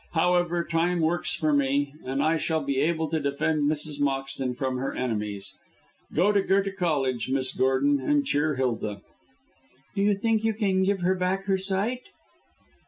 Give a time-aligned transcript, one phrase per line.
[0.13, 3.99] However, Time works for me, and I shall be able to defend Mrs.
[4.01, 5.53] Moxton from her enemies.
[6.15, 9.01] Go to Goethe Cottage, Miss Gordon, and cheer Hilda."
[9.93, 12.01] "Do you think you can give her back her sight?"